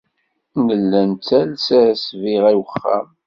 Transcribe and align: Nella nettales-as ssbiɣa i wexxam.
Nella 0.65 1.01
nettales-as 1.09 1.97
ssbiɣa 1.99 2.49
i 2.53 2.57
wexxam. 2.59 3.07